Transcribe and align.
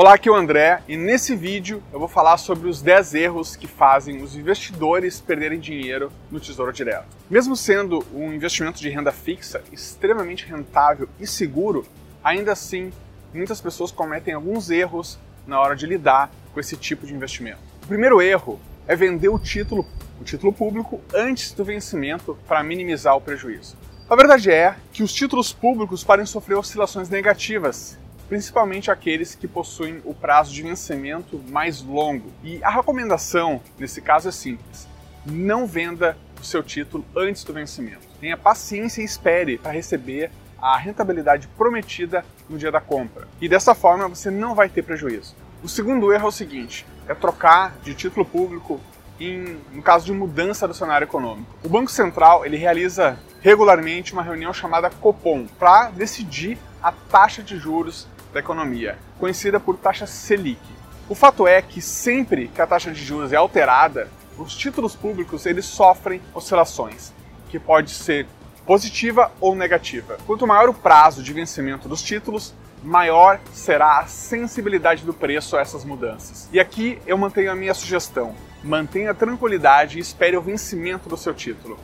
Olá, 0.00 0.14
aqui 0.14 0.30
é 0.30 0.32
o 0.32 0.34
André 0.34 0.82
e 0.88 0.96
nesse 0.96 1.36
vídeo 1.36 1.82
eu 1.92 1.98
vou 1.98 2.08
falar 2.08 2.38
sobre 2.38 2.70
os 2.70 2.80
10 2.80 3.12
erros 3.16 3.54
que 3.54 3.66
fazem 3.66 4.22
os 4.22 4.34
investidores 4.34 5.20
perderem 5.20 5.60
dinheiro 5.60 6.10
no 6.30 6.40
Tesouro 6.40 6.72
Direto. 6.72 7.04
Mesmo 7.28 7.54
sendo 7.54 8.02
um 8.14 8.32
investimento 8.32 8.80
de 8.80 8.88
renda 8.88 9.12
fixa 9.12 9.62
extremamente 9.70 10.46
rentável 10.46 11.06
e 11.20 11.26
seguro, 11.26 11.84
ainda 12.24 12.52
assim 12.52 12.90
muitas 13.34 13.60
pessoas 13.60 13.92
cometem 13.92 14.32
alguns 14.32 14.70
erros 14.70 15.18
na 15.46 15.60
hora 15.60 15.76
de 15.76 15.84
lidar 15.84 16.30
com 16.54 16.60
esse 16.60 16.78
tipo 16.78 17.06
de 17.06 17.12
investimento. 17.12 17.60
O 17.84 17.86
primeiro 17.86 18.22
erro 18.22 18.58
é 18.88 18.96
vender 18.96 19.28
o 19.28 19.38
título, 19.38 19.86
o 20.18 20.24
título 20.24 20.50
público 20.50 21.02
antes 21.12 21.52
do 21.52 21.62
vencimento 21.62 22.38
para 22.48 22.62
minimizar 22.62 23.14
o 23.14 23.20
prejuízo. 23.20 23.76
A 24.08 24.16
verdade 24.16 24.50
é 24.50 24.76
que 24.94 25.02
os 25.02 25.12
títulos 25.12 25.52
públicos 25.52 26.02
podem 26.02 26.24
sofrer 26.24 26.56
oscilações 26.56 27.10
negativas 27.10 27.98
principalmente 28.30 28.92
aqueles 28.92 29.34
que 29.34 29.48
possuem 29.48 30.00
o 30.04 30.14
prazo 30.14 30.52
de 30.54 30.62
vencimento 30.62 31.42
mais 31.48 31.82
longo. 31.82 32.32
E 32.44 32.62
a 32.62 32.70
recomendação 32.70 33.60
nesse 33.76 34.00
caso 34.00 34.28
é 34.28 34.32
simples: 34.32 34.88
não 35.26 35.66
venda 35.66 36.16
o 36.40 36.44
seu 36.44 36.62
título 36.62 37.04
antes 37.14 37.42
do 37.42 37.52
vencimento. 37.52 38.06
Tenha 38.20 38.36
paciência 38.36 39.02
e 39.02 39.04
espere 39.04 39.58
para 39.58 39.72
receber 39.72 40.30
a 40.62 40.76
rentabilidade 40.76 41.48
prometida 41.48 42.24
no 42.48 42.56
dia 42.56 42.70
da 42.70 42.80
compra. 42.80 43.26
E 43.40 43.48
dessa 43.48 43.74
forma 43.74 44.08
você 44.08 44.30
não 44.30 44.54
vai 44.54 44.68
ter 44.68 44.82
prejuízo. 44.82 45.34
O 45.60 45.68
segundo 45.68 46.12
erro 46.12 46.26
é 46.26 46.28
o 46.28 46.32
seguinte: 46.32 46.86
é 47.08 47.14
trocar 47.14 47.74
de 47.82 47.94
título 47.94 48.24
público 48.24 48.80
em, 49.18 49.58
no 49.72 49.82
caso 49.82 50.06
de 50.06 50.12
mudança 50.12 50.68
do 50.68 50.72
cenário 50.72 51.04
econômico. 51.04 51.52
O 51.64 51.68
Banco 51.68 51.90
Central 51.90 52.46
ele 52.46 52.56
realiza 52.56 53.18
regularmente 53.40 54.12
uma 54.12 54.22
reunião 54.22 54.54
chamada 54.54 54.88
Copom 54.88 55.46
para 55.58 55.90
decidir 55.90 56.58
a 56.80 56.92
taxa 56.92 57.42
de 57.42 57.58
juros 57.58 58.06
da 58.32 58.40
economia, 58.40 58.98
conhecida 59.18 59.58
por 59.58 59.76
taxa 59.76 60.06
Selic. 60.06 60.60
O 61.08 61.14
fato 61.14 61.46
é 61.46 61.60
que 61.60 61.80
sempre 61.80 62.48
que 62.48 62.62
a 62.62 62.66
taxa 62.66 62.90
de 62.90 63.04
juros 63.04 63.32
é 63.32 63.36
alterada, 63.36 64.08
os 64.38 64.54
títulos 64.54 64.94
públicos 64.94 65.44
eles 65.44 65.66
sofrem 65.66 66.22
oscilações, 66.34 67.12
que 67.48 67.58
pode 67.58 67.90
ser 67.90 68.26
positiva 68.64 69.30
ou 69.40 69.54
negativa. 69.54 70.18
Quanto 70.26 70.46
maior 70.46 70.68
o 70.68 70.74
prazo 70.74 71.22
de 71.22 71.32
vencimento 71.32 71.88
dos 71.88 72.02
títulos, 72.02 72.54
maior 72.82 73.40
será 73.52 73.98
a 73.98 74.06
sensibilidade 74.06 75.04
do 75.04 75.12
preço 75.12 75.56
a 75.56 75.60
essas 75.60 75.84
mudanças. 75.84 76.48
E 76.52 76.60
aqui 76.60 76.98
eu 77.06 77.18
mantenho 77.18 77.50
a 77.50 77.56
minha 77.56 77.74
sugestão: 77.74 78.34
mantenha 78.62 79.12
tranquilidade 79.12 79.98
e 79.98 80.00
espere 80.00 80.36
o 80.36 80.42
vencimento 80.42 81.08
do 81.08 81.16
seu 81.16 81.34
título. 81.34 81.78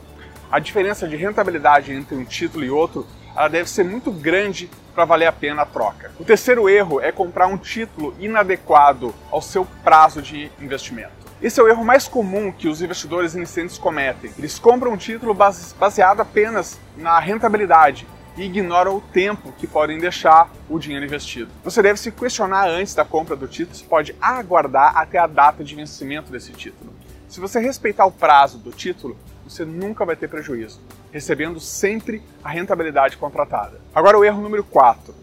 A 0.49 0.59
diferença 0.59 1.07
de 1.07 1.15
rentabilidade 1.17 1.91
entre 1.91 2.15
um 2.15 2.23
título 2.23 2.63
e 2.63 2.69
outro 2.69 3.05
ela 3.37 3.47
deve 3.47 3.69
ser 3.69 3.83
muito 3.83 4.11
grande 4.11 4.67
para 4.95 5.05
valer 5.05 5.27
a 5.27 5.31
pena 5.31 5.61
a 5.61 5.65
troca. 5.65 6.11
O 6.19 6.25
terceiro 6.25 6.67
erro 6.67 6.99
é 6.99 7.11
comprar 7.11 7.45
um 7.45 7.55
título 7.55 8.15
inadequado 8.19 9.13
ao 9.29 9.43
seu 9.43 9.63
prazo 9.83 10.23
de 10.23 10.51
investimento. 10.59 11.11
Esse 11.39 11.59
é 11.59 11.63
o 11.63 11.67
erro 11.67 11.85
mais 11.85 12.07
comum 12.07 12.51
que 12.51 12.67
os 12.67 12.81
investidores 12.81 13.35
iniciantes 13.35 13.77
cometem. 13.77 14.31
Eles 14.39 14.57
compram 14.57 14.93
um 14.93 14.97
título 14.97 15.35
baseado 15.35 16.21
apenas 16.21 16.79
na 16.97 17.19
rentabilidade 17.19 18.07
e 18.35 18.41
ignoram 18.43 18.97
o 18.97 19.01
tempo 19.01 19.51
que 19.51 19.67
podem 19.67 19.99
deixar 19.99 20.49
o 20.67 20.79
dinheiro 20.79 21.05
investido. 21.05 21.51
Você 21.63 21.83
deve 21.83 21.99
se 21.99 22.11
questionar 22.11 22.67
antes 22.67 22.95
da 22.95 23.05
compra 23.05 23.35
do 23.35 23.47
título 23.47 23.77
se 23.77 23.83
pode 23.83 24.15
aguardar 24.19 24.97
até 24.97 25.19
a 25.19 25.27
data 25.27 25.63
de 25.63 25.75
vencimento 25.75 26.31
desse 26.31 26.53
título. 26.53 26.91
Se 27.27 27.39
você 27.39 27.59
respeitar 27.59 28.05
o 28.07 28.11
prazo 28.11 28.57
do 28.57 28.71
título, 28.71 29.15
você 29.43 29.63
nunca 29.63 30.05
vai 30.05 30.15
ter 30.15 30.27
prejuízo, 30.27 30.81
recebendo 31.11 31.59
sempre 31.59 32.21
a 32.43 32.49
rentabilidade 32.49 33.17
contratada. 33.17 33.79
Agora 33.93 34.17
o 34.17 34.25
erro 34.25 34.41
número 34.41 34.63
4 34.63 35.13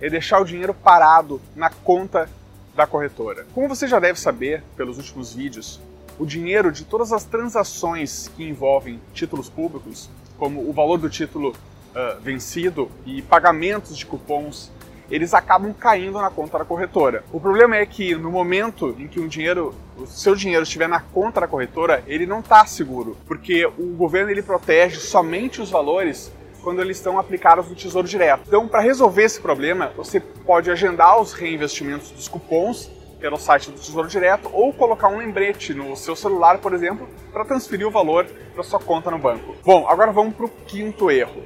é 0.00 0.08
deixar 0.08 0.40
o 0.40 0.44
dinheiro 0.44 0.74
parado 0.74 1.40
na 1.54 1.70
conta 1.70 2.28
da 2.74 2.86
corretora. 2.86 3.46
Como 3.54 3.68
você 3.68 3.86
já 3.86 3.98
deve 3.98 4.18
saber 4.18 4.62
pelos 4.76 4.98
últimos 4.98 5.32
vídeos, 5.34 5.80
o 6.18 6.26
dinheiro 6.26 6.70
de 6.70 6.84
todas 6.84 7.12
as 7.12 7.24
transações 7.24 8.28
que 8.36 8.44
envolvem 8.44 9.00
títulos 9.12 9.48
públicos, 9.48 10.08
como 10.38 10.68
o 10.68 10.72
valor 10.72 10.98
do 10.98 11.08
título 11.08 11.50
uh, 11.50 12.20
vencido 12.20 12.90
e 13.06 13.22
pagamentos 13.22 13.96
de 13.96 14.06
cupons 14.06 14.70
eles 15.10 15.34
acabam 15.34 15.72
caindo 15.72 16.20
na 16.20 16.30
conta 16.30 16.58
da 16.58 16.64
corretora. 16.64 17.24
O 17.32 17.40
problema 17.40 17.76
é 17.76 17.86
que 17.86 18.14
no 18.14 18.30
momento 18.30 18.94
em 18.98 19.06
que 19.06 19.20
o 19.20 19.28
dinheiro, 19.28 19.74
o 19.96 20.06
seu 20.06 20.34
dinheiro 20.34 20.62
estiver 20.62 20.88
na 20.88 21.00
conta 21.00 21.40
da 21.40 21.48
corretora, 21.48 22.02
ele 22.06 22.26
não 22.26 22.40
está 22.40 22.64
seguro, 22.66 23.16
porque 23.26 23.66
o 23.66 23.94
governo 23.96 24.30
ele 24.30 24.42
protege 24.42 24.96
somente 24.96 25.60
os 25.60 25.70
valores 25.70 26.32
quando 26.62 26.80
eles 26.80 26.96
estão 26.96 27.18
aplicados 27.18 27.68
no 27.68 27.74
Tesouro 27.74 28.08
Direto. 28.08 28.44
Então, 28.46 28.66
para 28.66 28.80
resolver 28.80 29.24
esse 29.24 29.38
problema, 29.38 29.92
você 29.94 30.18
pode 30.18 30.70
agendar 30.70 31.20
os 31.20 31.34
reinvestimentos 31.34 32.10
dos 32.10 32.26
cupons 32.26 32.90
pelo 33.20 33.36
site 33.36 33.70
do 33.70 33.78
Tesouro 33.78 34.08
Direto 34.08 34.48
ou 34.52 34.72
colocar 34.72 35.08
um 35.08 35.18
lembrete 35.18 35.74
no 35.74 35.94
seu 35.94 36.16
celular, 36.16 36.58
por 36.58 36.72
exemplo, 36.72 37.08
para 37.32 37.44
transferir 37.44 37.86
o 37.86 37.90
valor 37.90 38.26
para 38.54 38.62
sua 38.62 38.80
conta 38.80 39.10
no 39.10 39.18
banco. 39.18 39.54
Bom, 39.64 39.86
agora 39.88 40.10
vamos 40.10 40.34
para 40.34 40.46
o 40.46 40.48
quinto 40.48 41.10
erro. 41.10 41.42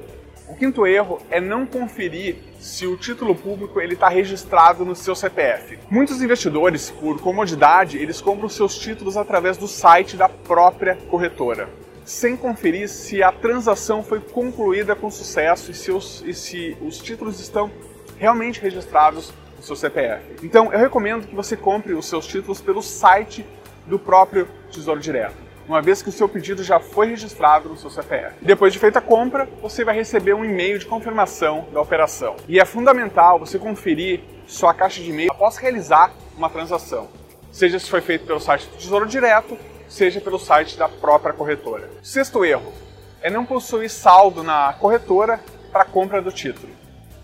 O 0.47 0.55
quinto 0.55 0.87
erro 0.87 1.19
é 1.29 1.39
não 1.39 1.65
conferir 1.65 2.48
se 2.59 2.85
o 2.85 2.97
título 2.97 3.33
público 3.33 3.79
ele 3.79 3.93
está 3.93 4.09
registrado 4.09 4.83
no 4.83 4.95
seu 4.95 5.15
CPF. 5.15 5.79
Muitos 5.89 6.21
investidores, 6.21 6.91
por 6.91 7.19
comodidade, 7.21 7.97
eles 7.97 8.21
compram 8.21 8.49
seus 8.49 8.77
títulos 8.77 9.15
através 9.15 9.57
do 9.57 9.67
site 9.67 10.17
da 10.17 10.27
própria 10.27 10.95
corretora, 11.09 11.69
sem 12.03 12.35
conferir 12.35 12.89
se 12.89 13.23
a 13.23 13.31
transação 13.31 14.03
foi 14.03 14.19
concluída 14.19 14.95
com 14.95 15.09
sucesso 15.09 15.71
e 15.71 16.29
e 16.29 16.33
se 16.33 16.77
os 16.81 16.97
títulos 16.97 17.39
estão 17.39 17.71
realmente 18.17 18.59
registrados 18.59 19.33
no 19.57 19.63
seu 19.63 19.75
CPF. 19.75 20.35
Então, 20.43 20.71
eu 20.73 20.79
recomendo 20.79 21.27
que 21.27 21.35
você 21.35 21.55
compre 21.55 21.93
os 21.93 22.05
seus 22.05 22.27
títulos 22.27 22.59
pelo 22.59 22.81
site 22.81 23.45
do 23.87 23.97
próprio 23.97 24.47
Tesouro 24.69 24.99
Direto 24.99 25.48
uma 25.69 25.83
vez 25.83 26.01
que 26.01 26.09
o 26.09 26.11
seu 26.11 26.27
pedido 26.27 26.63
já 26.63 26.79
foi 26.79 27.09
registrado 27.09 27.69
no 27.69 27.77
seu 27.77 27.91
CPF. 27.91 28.37
Depois 28.41 28.73
de 28.73 28.79
feita 28.79 28.97
a 28.97 29.01
compra, 29.03 29.47
você 29.61 29.85
vai 29.85 29.93
receber 29.93 30.33
um 30.33 30.43
e-mail 30.43 30.79
de 30.79 30.87
confirmação 30.87 31.67
da 31.71 31.79
operação. 31.79 32.37
E 32.47 32.59
é 32.59 32.65
fundamental 32.65 33.37
você 33.37 33.59
conferir 33.59 34.21
sua 34.47 34.73
caixa 34.73 34.99
de 34.99 35.11
e-mail 35.11 35.31
após 35.31 35.57
realizar 35.57 36.11
uma 36.35 36.49
transação, 36.49 37.07
seja 37.51 37.77
se 37.77 37.87
foi 37.87 38.01
feito 38.01 38.25
pelo 38.25 38.39
site 38.39 38.65
do 38.65 38.77
Tesouro 38.77 39.05
Direto, 39.05 39.55
seja 39.87 40.19
pelo 40.19 40.39
site 40.39 40.75
da 40.75 40.89
própria 40.89 41.33
corretora. 41.33 41.87
Sexto 42.01 42.43
erro 42.43 42.73
é 43.21 43.29
não 43.29 43.45
possuir 43.45 43.91
saldo 43.91 44.41
na 44.41 44.73
corretora 44.73 45.39
para 45.71 45.85
compra 45.85 46.19
do 46.19 46.31
título. 46.31 46.73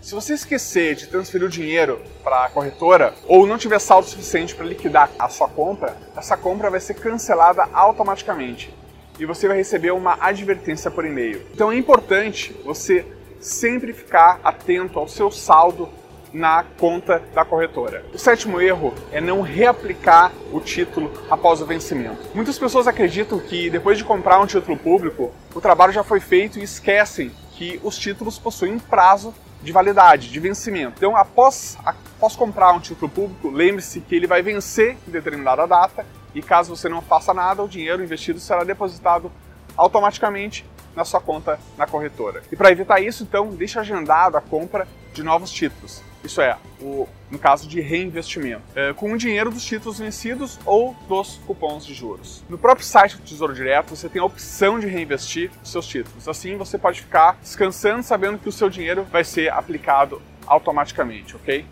Se 0.06 0.14
você 0.14 0.34
esquecer 0.34 0.94
de 0.94 1.08
transferir 1.08 1.44
o 1.44 1.50
dinheiro 1.50 2.00
para 2.22 2.44
a 2.44 2.48
corretora 2.48 3.12
ou 3.26 3.44
não 3.44 3.58
tiver 3.58 3.80
saldo 3.80 4.06
suficiente 4.06 4.54
para 4.54 4.64
liquidar 4.64 5.10
a 5.18 5.28
sua 5.28 5.48
compra, 5.48 5.96
essa 6.16 6.36
compra 6.36 6.70
vai 6.70 6.78
ser 6.78 6.94
cancelada 6.94 7.68
automaticamente 7.72 8.72
e 9.18 9.26
você 9.26 9.48
vai 9.48 9.56
receber 9.56 9.90
uma 9.90 10.16
advertência 10.20 10.92
por 10.92 11.04
e-mail. 11.04 11.44
Então 11.52 11.72
é 11.72 11.76
importante 11.76 12.54
você 12.64 13.04
sempre 13.40 13.92
ficar 13.92 14.38
atento 14.44 14.96
ao 14.96 15.08
seu 15.08 15.28
saldo 15.28 15.88
na 16.32 16.62
conta 16.78 17.20
da 17.34 17.44
corretora. 17.44 18.04
O 18.14 18.18
sétimo 18.18 18.60
erro 18.60 18.94
é 19.10 19.20
não 19.20 19.40
reaplicar 19.40 20.30
o 20.52 20.60
título 20.60 21.10
após 21.28 21.60
o 21.60 21.66
vencimento. 21.66 22.30
Muitas 22.32 22.56
pessoas 22.56 22.86
acreditam 22.86 23.40
que 23.40 23.68
depois 23.68 23.98
de 23.98 24.04
comprar 24.04 24.38
um 24.38 24.46
título 24.46 24.76
público, 24.76 25.32
o 25.52 25.60
trabalho 25.60 25.92
já 25.92 26.04
foi 26.04 26.20
feito 26.20 26.60
e 26.60 26.62
esquecem 26.62 27.32
que 27.56 27.80
os 27.82 27.98
títulos 27.98 28.38
possuem 28.38 28.78
prazo 28.78 29.34
de 29.66 29.72
validade, 29.72 30.30
de 30.30 30.38
vencimento. 30.38 30.94
Então, 30.96 31.16
após, 31.16 31.76
após 31.84 32.36
comprar 32.36 32.72
um 32.72 32.78
título 32.78 33.10
público, 33.10 33.50
lembre-se 33.50 34.00
que 34.00 34.14
ele 34.14 34.26
vai 34.26 34.40
vencer 34.40 34.96
em 35.06 35.10
determinada 35.10 35.66
data 35.66 36.06
e 36.32 36.40
caso 36.40 36.74
você 36.74 36.88
não 36.88 37.02
faça 37.02 37.34
nada, 37.34 37.64
o 37.64 37.68
dinheiro 37.68 38.02
investido 38.02 38.38
será 38.38 38.62
depositado 38.62 39.30
automaticamente 39.76 40.64
na 40.94 41.04
sua 41.04 41.20
conta 41.20 41.58
na 41.76 41.84
corretora. 41.84 42.42
E 42.50 42.54
para 42.54 42.70
evitar 42.70 43.00
isso, 43.00 43.24
então, 43.24 43.48
deixe 43.48 43.76
agendado 43.76 44.36
a 44.36 44.40
compra 44.40 44.86
de 45.12 45.24
novos 45.24 45.50
títulos. 45.50 46.00
Isso 46.26 46.40
é, 46.40 46.58
o, 46.80 47.08
no 47.30 47.38
caso 47.38 47.68
de 47.68 47.80
reinvestimento, 47.80 48.62
é, 48.74 48.92
com 48.92 49.12
o 49.12 49.16
dinheiro 49.16 49.48
dos 49.48 49.64
títulos 49.64 50.00
vencidos 50.00 50.58
ou 50.66 50.92
dos 51.08 51.40
cupons 51.46 51.86
de 51.86 51.94
juros. 51.94 52.44
No 52.48 52.58
próprio 52.58 52.84
site 52.84 53.16
do 53.16 53.22
Tesouro 53.22 53.54
Direto, 53.54 53.94
você 53.94 54.08
tem 54.08 54.20
a 54.20 54.24
opção 54.24 54.80
de 54.80 54.88
reinvestir 54.88 55.52
os 55.62 55.70
seus 55.70 55.86
títulos. 55.86 56.28
Assim, 56.28 56.56
você 56.56 56.76
pode 56.76 57.00
ficar 57.00 57.38
descansando 57.40 58.02
sabendo 58.02 58.38
que 58.38 58.48
o 58.48 58.52
seu 58.52 58.68
dinheiro 58.68 59.04
vai 59.04 59.22
ser 59.22 59.52
aplicado 59.52 60.20
automaticamente, 60.44 61.36
ok? 61.36 61.64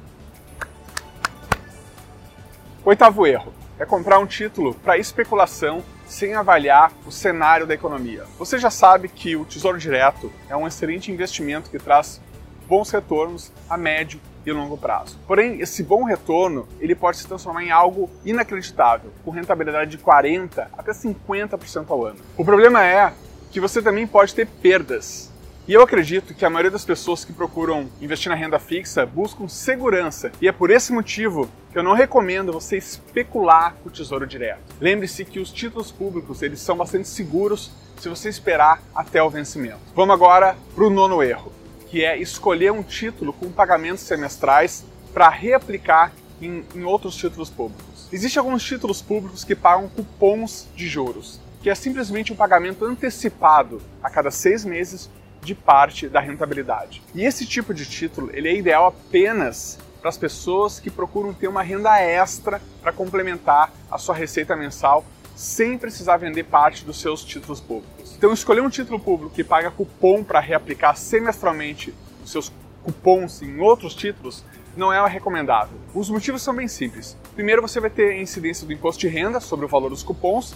Oitavo 2.84 3.26
erro 3.26 3.52
é 3.76 3.84
comprar 3.84 4.20
um 4.20 4.26
título 4.26 4.72
para 4.74 4.96
especulação 4.96 5.82
sem 6.06 6.34
avaliar 6.34 6.92
o 7.04 7.10
cenário 7.10 7.66
da 7.66 7.74
economia. 7.74 8.24
Você 8.38 8.56
já 8.56 8.70
sabe 8.70 9.08
que 9.08 9.34
o 9.34 9.44
Tesouro 9.44 9.78
Direto 9.78 10.30
é 10.48 10.54
um 10.54 10.64
excelente 10.64 11.10
investimento 11.10 11.70
que 11.70 11.78
traz 11.78 12.20
bons 12.68 12.90
retornos 12.90 13.50
a 13.68 13.76
médio 13.76 14.20
e 14.46 14.52
longo 14.52 14.76
prazo. 14.76 15.18
Porém, 15.26 15.60
esse 15.60 15.82
bom 15.82 16.04
retorno 16.04 16.68
ele 16.80 16.94
pode 16.94 17.18
se 17.18 17.26
transformar 17.26 17.64
em 17.64 17.70
algo 17.70 18.10
inacreditável, 18.24 19.10
com 19.24 19.30
rentabilidade 19.30 19.90
de 19.90 19.98
40 19.98 20.70
até 20.76 20.92
50% 20.92 21.86
ao 21.88 22.04
ano. 22.04 22.18
O 22.36 22.44
problema 22.44 22.84
é 22.84 23.12
que 23.50 23.60
você 23.60 23.80
também 23.80 24.06
pode 24.06 24.34
ter 24.34 24.46
perdas 24.46 25.32
E 25.66 25.72
eu 25.72 25.80
acredito 25.80 26.34
que 26.34 26.44
a 26.44 26.50
maioria 26.50 26.70
das 26.70 26.84
pessoas 26.84 27.24
que 27.24 27.32
procuram 27.32 27.88
investir 27.98 28.28
na 28.28 28.36
renda 28.36 28.58
fixa 28.58 29.06
buscam 29.06 29.48
segurança. 29.48 30.30
E 30.38 30.46
é 30.46 30.52
por 30.52 30.70
esse 30.70 30.92
motivo 30.92 31.48
que 31.72 31.78
eu 31.78 31.82
não 31.82 31.94
recomendo 31.94 32.52
você 32.52 32.76
especular 32.76 33.74
com 33.82 33.88
o 33.88 33.92
Tesouro 33.92 34.26
Direto. 34.26 34.60
Lembre-se 34.78 35.24
que 35.24 35.40
os 35.40 35.50
títulos 35.50 35.90
públicos 35.90 36.42
eles 36.42 36.60
são 36.60 36.76
bastante 36.76 37.08
seguros 37.08 37.70
se 37.98 38.10
você 38.10 38.28
esperar 38.28 38.82
até 38.94 39.22
o 39.22 39.30
vencimento. 39.30 39.78
Vamos 39.94 40.14
agora 40.14 40.54
para 40.74 40.84
o 40.84 40.90
nono 40.90 41.22
erro, 41.22 41.50
que 41.94 42.04
é 42.04 42.20
escolher 42.20 42.72
um 42.72 42.82
título 42.82 43.32
com 43.32 43.52
pagamentos 43.52 44.02
semestrais 44.02 44.84
para 45.12 45.28
reaplicar 45.28 46.12
em, 46.42 46.64
em 46.74 46.82
outros 46.82 47.14
títulos 47.14 47.50
públicos. 47.50 48.08
Existem 48.12 48.40
alguns 48.40 48.64
títulos 48.64 49.00
públicos 49.00 49.44
que 49.44 49.54
pagam 49.54 49.88
cupons 49.88 50.66
de 50.74 50.88
juros, 50.88 51.40
que 51.62 51.70
é 51.70 51.74
simplesmente 51.76 52.32
um 52.32 52.36
pagamento 52.36 52.84
antecipado 52.84 53.80
a 54.02 54.10
cada 54.10 54.32
seis 54.32 54.64
meses 54.64 55.08
de 55.40 55.54
parte 55.54 56.08
da 56.08 56.18
rentabilidade. 56.18 57.00
E 57.14 57.24
esse 57.24 57.46
tipo 57.46 57.72
de 57.72 57.86
título 57.86 58.28
ele 58.32 58.48
é 58.48 58.56
ideal 58.56 58.86
apenas 58.86 59.78
para 60.00 60.08
as 60.08 60.18
pessoas 60.18 60.80
que 60.80 60.90
procuram 60.90 61.32
ter 61.32 61.46
uma 61.46 61.62
renda 61.62 61.96
extra 62.00 62.60
para 62.82 62.90
complementar 62.90 63.72
a 63.88 63.98
sua 63.98 64.16
receita 64.16 64.56
mensal 64.56 65.04
sem 65.34 65.76
precisar 65.78 66.16
vender 66.16 66.44
parte 66.44 66.84
dos 66.84 67.00
seus 67.00 67.24
títulos 67.24 67.60
públicos. 67.60 68.14
Então, 68.16 68.32
escolher 68.32 68.60
um 68.60 68.70
título 68.70 68.98
público 69.00 69.34
que 69.34 69.44
paga 69.44 69.70
cupom 69.70 70.22
para 70.22 70.40
reaplicar 70.40 70.96
semestralmente 70.96 71.94
os 72.24 72.30
seus 72.30 72.52
cupons 72.82 73.42
em 73.42 73.60
outros 73.60 73.94
títulos 73.94 74.44
não 74.76 74.92
é 74.92 75.08
recomendável. 75.08 75.78
Os 75.94 76.10
motivos 76.10 76.42
são 76.42 76.54
bem 76.54 76.68
simples. 76.68 77.16
Primeiro, 77.34 77.62
você 77.62 77.80
vai 77.80 77.90
ter 77.90 78.10
a 78.10 78.20
incidência 78.20 78.66
do 78.66 78.72
imposto 78.72 79.00
de 79.00 79.08
renda 79.08 79.40
sobre 79.40 79.66
o 79.66 79.68
valor 79.68 79.90
dos 79.90 80.02
cupons, 80.02 80.54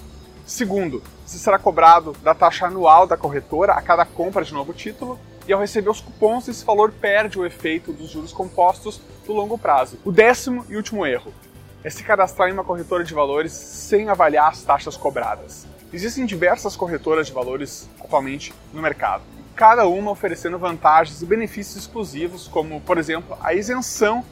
Segundo, 0.49 1.03
você 1.27 1.37
será 1.37 1.59
cobrado 1.59 2.13
da 2.23 2.35
taxa 2.35 2.67
anual 2.67 3.07
da 3.07 3.19
corretora 3.19 3.75
a 3.75 3.83
cada 3.83 4.07
compra 4.07 4.43
de 4.43 4.55
novo 4.55 4.73
título, 4.73 5.21
e 5.47 5.53
ao 5.53 5.61
receber 5.61 5.91
os 5.91 6.01
cupons, 6.01 6.49
esse 6.49 6.65
valor 6.65 6.91
perde 6.91 7.39
o 7.39 7.45
efeito 7.45 7.93
dos 7.93 8.09
juros 8.09 8.33
compostos 8.33 8.99
do 9.27 9.35
longo 9.35 9.59
prazo. 9.59 9.99
O 10.07 10.11
décimo 10.11 10.65
e 10.71 10.77
último 10.77 11.05
erro 11.05 11.35
é 11.83 11.91
se 11.91 12.03
cadastrar 12.03 12.49
em 12.49 12.53
uma 12.53 12.65
corretora 12.65 13.05
de 13.05 13.15
valores 13.15 13.53
sem 13.53 14.09
avaliar 14.09 14.49
as 14.49 14.63
taxas 14.63 14.97
cobradas. 14.97 15.67
Existem 15.93 16.27
diversas 16.27 16.77
corretoras 16.77 17.29
de 17.29 17.33
valores 17.33 17.89
atualmente 18.01 18.53
no 18.73 18.83
mercado, 18.83 19.23
cada 19.55 19.87
uma 19.87 20.11
oferecendo 20.11 20.59
vantagens 20.59 21.23
e 21.23 21.27
benefícios 21.27 21.77
exclusivos, 21.77 22.47
como, 22.47 22.81
por 22.81 22.99
exemplo, 22.99 23.37
a 23.41 23.55
isenção 23.55 24.25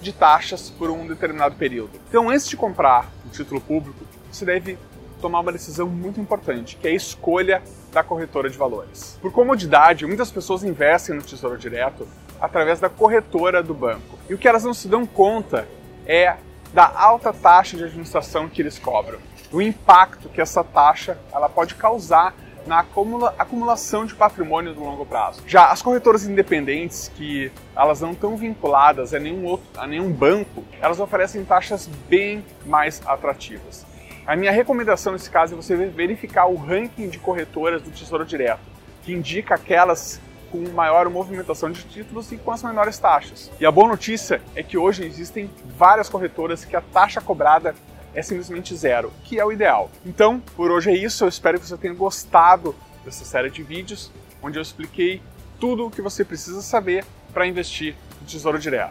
de 0.00 0.12
taxas 0.12 0.70
por 0.70 0.90
um 0.90 1.06
determinado 1.06 1.54
período. 1.54 2.00
Então, 2.08 2.28
antes 2.28 2.48
de 2.48 2.56
comprar 2.56 3.08
um 3.24 3.28
título 3.28 3.60
público, 3.60 4.04
você 4.30 4.44
deve 4.44 4.78
tomar 5.20 5.40
uma 5.40 5.52
decisão 5.52 5.86
muito 5.86 6.20
importante, 6.20 6.76
que 6.76 6.88
é 6.88 6.90
a 6.90 6.94
escolha 6.94 7.62
da 7.92 8.02
corretora 8.02 8.50
de 8.50 8.58
valores. 8.58 9.16
Por 9.22 9.30
comodidade, 9.30 10.04
muitas 10.04 10.32
pessoas 10.32 10.64
investem 10.64 11.14
no 11.14 11.22
Tesouro 11.22 11.56
Direto 11.56 12.08
através 12.40 12.80
da 12.80 12.88
corretora 12.88 13.62
do 13.62 13.72
banco. 13.72 14.18
E 14.28 14.34
o 14.34 14.38
que 14.38 14.48
elas 14.48 14.64
não 14.64 14.74
se 14.74 14.88
dão 14.88 15.06
conta 15.06 15.68
é 16.04 16.36
da 16.72 16.90
alta 16.94 17.32
taxa 17.32 17.76
de 17.76 17.84
administração 17.84 18.48
que 18.48 18.62
eles 18.62 18.78
cobram, 18.78 19.18
o 19.52 19.60
impacto 19.60 20.28
que 20.28 20.40
essa 20.40 20.64
taxa 20.64 21.18
ela 21.32 21.48
pode 21.48 21.74
causar 21.74 22.34
na 22.66 22.80
acumula 22.80 23.34
acumulação 23.38 24.06
de 24.06 24.14
patrimônio 24.14 24.72
do 24.72 24.82
longo 24.82 25.04
prazo. 25.04 25.42
Já 25.46 25.66
as 25.66 25.82
corretoras 25.82 26.24
independentes, 26.24 27.10
que 27.14 27.50
elas 27.74 28.00
não 28.00 28.12
estão 28.12 28.36
vinculadas 28.36 29.12
a 29.12 29.18
nenhum, 29.18 29.44
outro, 29.44 29.66
a 29.76 29.86
nenhum 29.86 30.10
banco, 30.10 30.64
elas 30.80 31.00
oferecem 31.00 31.44
taxas 31.44 31.88
bem 32.08 32.44
mais 32.64 33.02
atrativas. 33.04 33.84
A 34.24 34.36
minha 34.36 34.52
recomendação 34.52 35.12
nesse 35.12 35.28
caso 35.28 35.54
é 35.54 35.56
você 35.56 35.74
verificar 35.74 36.46
o 36.46 36.54
ranking 36.54 37.08
de 37.08 37.18
corretoras 37.18 37.82
do 37.82 37.90
Tesouro 37.90 38.24
Direto, 38.24 38.60
que 39.02 39.12
indica 39.12 39.56
aquelas 39.56 40.20
com 40.52 40.68
maior 40.70 41.08
movimentação 41.08 41.72
de 41.72 41.82
títulos 41.84 42.30
e 42.30 42.36
com 42.36 42.52
as 42.52 42.62
menores 42.62 42.98
taxas. 42.98 43.50
E 43.58 43.64
a 43.64 43.70
boa 43.70 43.88
notícia 43.88 44.42
é 44.54 44.62
que 44.62 44.76
hoje 44.76 45.04
existem 45.04 45.50
várias 45.76 46.10
corretoras 46.10 46.64
que 46.64 46.76
a 46.76 46.82
taxa 46.82 47.22
cobrada 47.22 47.74
é 48.14 48.20
simplesmente 48.20 48.76
zero, 48.76 49.10
que 49.24 49.40
é 49.40 49.44
o 49.44 49.50
ideal. 49.50 49.90
Então, 50.04 50.38
por 50.54 50.70
hoje 50.70 50.90
é 50.90 50.94
isso. 50.94 51.24
Eu 51.24 51.28
espero 51.28 51.58
que 51.58 51.66
você 51.66 51.76
tenha 51.78 51.94
gostado 51.94 52.76
dessa 53.02 53.24
série 53.24 53.50
de 53.50 53.62
vídeos, 53.62 54.12
onde 54.42 54.58
eu 54.58 54.62
expliquei 54.62 55.22
tudo 55.58 55.86
o 55.86 55.90
que 55.90 56.02
você 56.02 56.24
precisa 56.24 56.60
saber 56.60 57.04
para 57.32 57.46
investir 57.46 57.96
no 58.20 58.26
Tesouro 58.26 58.58
Direto. 58.58 58.90